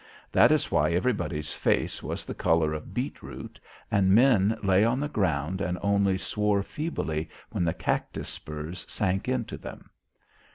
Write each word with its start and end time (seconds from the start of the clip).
That 0.31 0.51
is 0.51 0.71
why 0.71 0.93
everybody's 0.93 1.53
face 1.53 2.01
was 2.01 2.25
the 2.25 2.33
colour 2.33 2.73
of 2.73 2.91
beetroot 2.91 3.59
and 3.91 4.09
men 4.15 4.57
lay 4.63 4.83
on 4.83 4.99
the 4.99 5.07
ground 5.07 5.61
and 5.61 5.77
only 5.83 6.17
swore 6.17 6.63
feebly 6.63 7.29
when 7.51 7.65
the 7.65 7.73
cactus 7.75 8.27
spurs 8.27 8.83
sank 8.89 9.27
into 9.29 9.57
them. 9.59 9.91